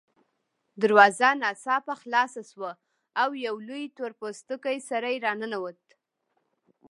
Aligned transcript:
دروازه 0.81 1.29
ناڅاپه 1.41 1.93
خلاصه 2.01 2.41
شوه 2.51 2.71
او 3.21 3.29
یو 3.45 3.55
لوی 3.67 3.83
تور 3.95 4.11
پوستکی 4.19 4.77
سړی 4.89 5.15
راننوت 5.25 5.81